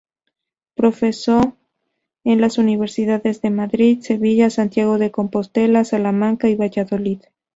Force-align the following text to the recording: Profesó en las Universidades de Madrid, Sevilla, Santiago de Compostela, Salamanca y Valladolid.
Profesó 0.73 1.57
en 2.23 2.41
las 2.41 2.57
Universidades 2.57 3.43
de 3.43 3.51
Madrid, 3.51 3.99
Sevilla, 4.01 4.49
Santiago 4.49 4.97
de 4.97 5.11
Compostela, 5.11 5.83
Salamanca 5.83 6.49
y 6.49 6.55
Valladolid. 6.55 7.19